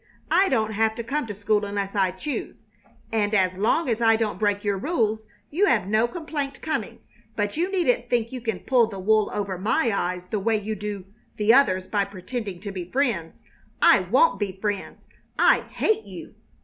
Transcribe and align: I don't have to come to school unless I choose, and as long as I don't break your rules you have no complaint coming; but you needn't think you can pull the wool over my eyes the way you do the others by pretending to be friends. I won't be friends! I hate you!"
I 0.31 0.49
don't 0.49 0.71
have 0.73 0.95
to 0.95 1.03
come 1.03 1.27
to 1.27 1.35
school 1.35 1.63
unless 1.63 1.93
I 1.93 2.09
choose, 2.09 2.65
and 3.11 3.35
as 3.35 3.59
long 3.59 3.87
as 3.87 4.01
I 4.01 4.15
don't 4.15 4.39
break 4.39 4.63
your 4.63 4.79
rules 4.79 5.27
you 5.51 5.67
have 5.67 5.85
no 5.85 6.07
complaint 6.07 6.59
coming; 6.63 7.01
but 7.35 7.55
you 7.55 7.71
needn't 7.71 8.09
think 8.09 8.31
you 8.31 8.41
can 8.41 8.61
pull 8.61 8.87
the 8.87 8.97
wool 8.97 9.29
over 9.31 9.59
my 9.59 9.91
eyes 9.95 10.25
the 10.31 10.39
way 10.39 10.59
you 10.59 10.73
do 10.73 11.05
the 11.37 11.53
others 11.53 11.85
by 11.85 12.03
pretending 12.03 12.59
to 12.61 12.71
be 12.71 12.89
friends. 12.89 13.43
I 13.79 13.99
won't 13.99 14.39
be 14.39 14.57
friends! 14.59 15.05
I 15.37 15.65
hate 15.69 16.05
you!" 16.05 16.33